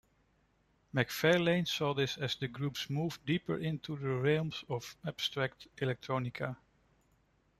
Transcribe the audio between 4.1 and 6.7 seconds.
realms of abstract electronica.